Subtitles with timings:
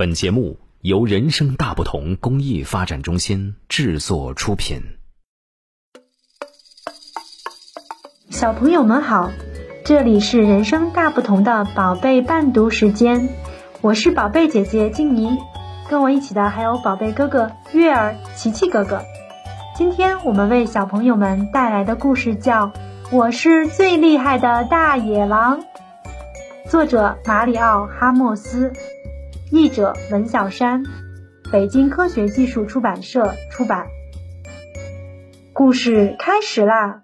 [0.00, 4.80] 本节目由人生大不同公益发展中心制作出品。
[8.30, 9.30] 小朋友们好，
[9.84, 13.28] 这里是人生大不同的宝贝伴读时间，
[13.82, 15.36] 我是宝贝姐姐静怡，
[15.90, 19.02] 跟我一起的还有宝贝哥哥月儿、琪琪哥哥。
[19.76, 22.68] 今天我们为小朋友们带来的故事叫
[23.12, 25.60] 《我是最厉害的大野狼》，
[26.70, 28.72] 作者马里奥·哈莫斯。
[29.52, 30.84] 译者文小山，
[31.50, 33.88] 北京科学技术出版社出版。
[35.52, 37.02] 故事开始啦！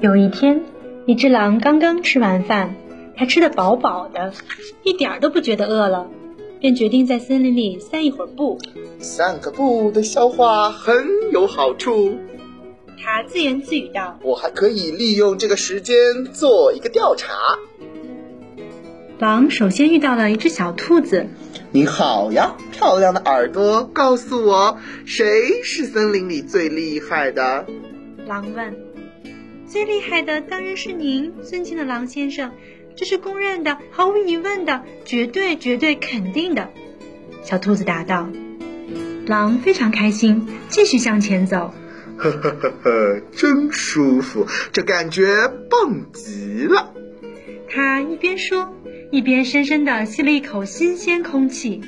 [0.00, 0.62] 有一天，
[1.04, 2.74] 一只狼刚刚吃完饭，
[3.16, 4.32] 它吃得饱饱的，
[4.82, 6.08] 一点都不觉得饿了，
[6.58, 8.58] 便决定在森林里散一会儿步。
[8.98, 12.16] 散个步对消化很有好处，
[12.98, 17.28] 它自言自语道：“我还可以利用这个时间做一个调查。”
[19.24, 21.26] 狼首先遇到了一只小兔子。
[21.72, 27.64] 你好呀，漂亮的耳朵，告诉我，谁是森林里最厉害的？
[28.26, 28.76] 狼问。
[29.66, 32.52] 最厉害的当然是您，尊敬的狼先生，
[32.96, 36.68] 这是公认的，毫无疑问的，绝对、绝对、肯定的。
[37.42, 38.28] 小兔子答道。
[39.26, 41.72] 狼非常开心，继续向前走。
[42.18, 46.92] 呵呵呵呵，真舒服，这感觉棒极了。
[47.70, 48.70] 他一边说。
[49.10, 51.82] 一边深深的吸了一口新鲜空气。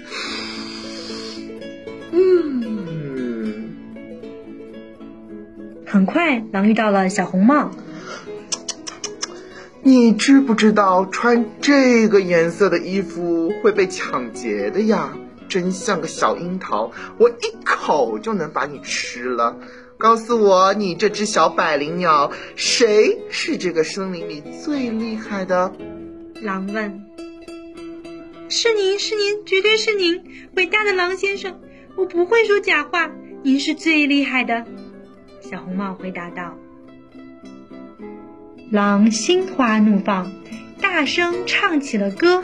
[2.12, 3.77] 嗯，
[5.84, 7.70] 很快，狼遇到了小红帽。
[9.83, 15.17] 你知不知道穿这个颜色的衣服会被抢劫的呀？
[15.48, 19.56] 真像个小樱桃，我一口就能把你吃了。
[19.97, 25.72] 告诉我，你这只小百灵鸟，谁是这个森林里最厉害的？
[26.42, 27.06] 狼问。
[28.48, 30.22] 是您，是您，绝对是您，
[30.54, 31.60] 伟大的狼先生！
[31.96, 33.10] 我不会说假话，
[33.42, 34.64] 您是最厉害的。
[35.40, 36.56] 小红帽回答道。
[38.70, 40.32] 狼心花怒放，
[40.80, 42.42] 大声唱起了歌。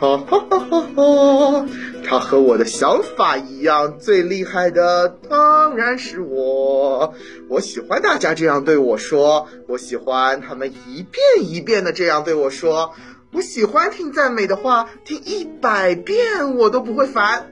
[0.00, 1.66] 哈哈哈哈哈！
[2.04, 7.14] 他和我的想法一样，最厉害的当然是我。
[7.48, 12.92] 我喜欢大家这样对我说，我喜欢他们一遍一遍的这样对我说。
[13.32, 17.50] 我喜欢听赞美的话，听一百遍我都不会烦。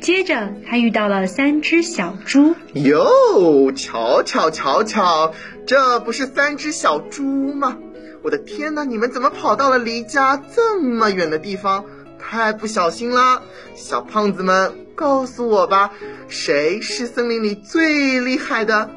[0.00, 2.56] 接着，他遇到了三只小猪。
[2.74, 5.32] 哟，瞧瞧瞧瞧，
[5.64, 7.78] 这不是三只小猪吗？
[8.24, 11.84] 我的天哪，你们怎么跑到了离家这么远的地方？
[12.22, 13.42] 太不小心了！
[13.74, 15.92] 小胖子们，告诉我吧，
[16.28, 18.88] 谁是森林里最厉害的？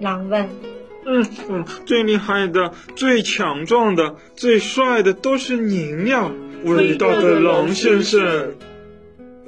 [0.00, 0.48] 狼问。
[1.06, 6.30] 嗯嗯，最厉害的、最强壮的、最帅的都是您呀，
[6.64, 8.54] 伟大的狼先生。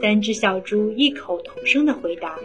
[0.00, 2.36] 三只小猪异口同声的回答：“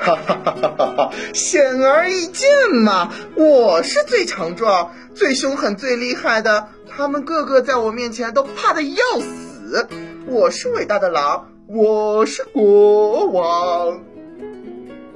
[0.00, 1.10] 哈哈哈哈哈哈！
[1.34, 2.48] 显而易见
[2.82, 9.86] 嘛，我是最强壮、最凶狠、最厉害的，他们个个在我面前都怕的要死。
[10.26, 14.00] 我是伟大的狼，我是国王。”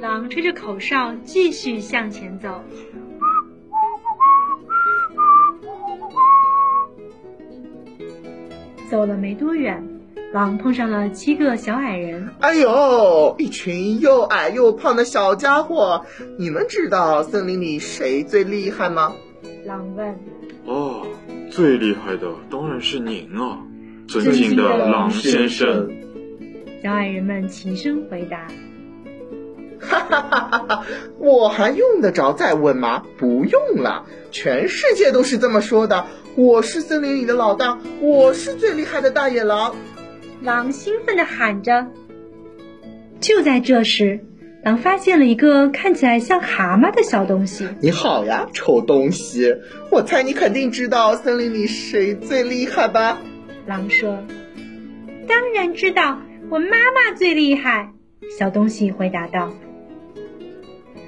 [0.01, 2.63] 狼吹着口哨，继续向前走。
[8.91, 9.83] 走了没多远，
[10.35, 12.29] 狼碰上了七个小矮人。
[12.41, 16.05] 哎呦，一群又矮又胖的小家伙！
[16.37, 19.13] 你们知道森林里谁最厉害吗？
[19.65, 20.19] 狼问。
[20.65, 21.07] 哦，
[21.51, 23.61] 最厉害的当然是您啊，
[24.09, 25.89] 尊敬的狼先生。
[26.83, 28.49] 小矮人们齐声回答。
[29.79, 30.87] 哈哈哈哈哈！
[31.19, 33.05] 我还用得着再问吗？
[33.19, 36.07] 不用了，全世界都是这么说的。
[36.35, 39.77] 我是森林里的老大，我是最厉害的大野狼。
[40.41, 41.87] 狼兴奋地喊着。
[43.21, 44.21] 就在这时，
[44.63, 47.67] 狼发现了一个看起来像蛤蟆的小东西。
[47.81, 49.57] 你好呀，臭东西！
[49.91, 53.19] 我猜你肯定知道森林里谁最厉害吧？
[53.67, 54.19] 狼说
[55.27, 56.21] ：“当然知道，
[56.51, 57.93] 我妈妈最厉害。”
[58.39, 59.53] 小东西回答道。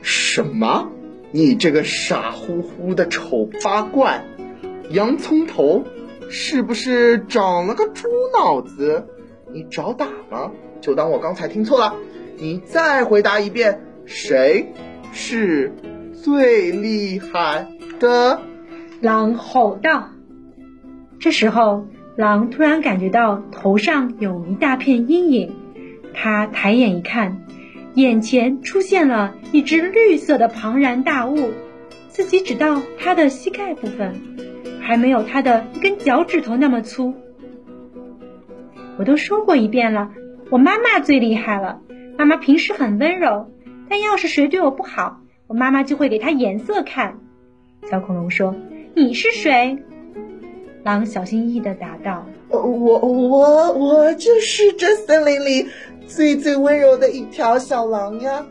[0.03, 0.91] 什么？
[1.33, 4.25] 你这个傻乎乎的丑八怪，
[4.91, 5.85] 洋葱头，
[6.31, 9.07] 是不是长了个猪脑子？
[9.57, 10.53] 你找打吗？
[10.83, 11.95] 就当我刚才听错了。
[12.37, 14.71] 你再回答一遍，谁
[15.13, 15.73] 是
[16.13, 17.67] 最厉害
[17.99, 18.43] 的？
[19.01, 20.11] 狼吼道。
[21.19, 21.87] 这时候，
[22.17, 25.55] 狼突然感觉到头上有一大片阴影，
[26.13, 27.39] 他抬眼一看。
[27.95, 31.49] 眼前出现了一只绿色的庞然大物，
[32.11, 34.21] 自己只到它的膝盖部分，
[34.83, 37.15] 还没有它的一根脚趾头那么粗。
[38.99, 40.11] 我都说过一遍了，
[40.51, 41.81] 我妈妈最厉害了。
[42.19, 43.51] 妈妈平时很温柔，
[43.89, 47.19] 但要是谁对我不好，我妈妈就会给他颜色看。
[47.91, 48.57] 小恐龙说
[48.97, 49.79] ：“你是谁？”
[50.83, 55.69] 狼小心翼翼地答道：“我我我我就是这森林里
[56.07, 58.47] 最最温柔的一条小狼呀。”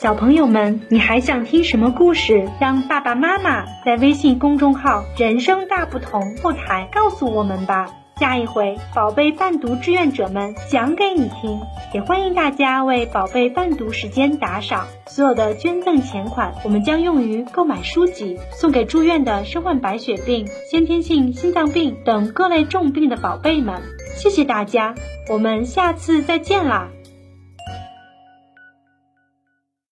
[0.00, 2.48] 小朋友们，你还想听什么故事？
[2.58, 7.86] 让爸爸妈妈在微信公众号“人生大不同”后台告诉我们吧。
[8.16, 11.60] 下一回，宝贝伴读志愿者们讲给你听。
[11.92, 23.82] 也欢迎大家为宝贝伴读时间打赏，所有的捐赠钱款我们将用于购买书籍，送给住院的身患白血病、先天性心脏病等各类重病的宝贝们。
[24.16, 24.94] 谢谢大家，
[25.28, 26.88] 我们下次再见啦！